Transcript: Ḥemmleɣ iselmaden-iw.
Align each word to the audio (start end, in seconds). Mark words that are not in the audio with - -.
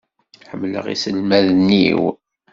Ḥemmleɣ 0.49 0.85
iselmaden-iw. 0.93 2.01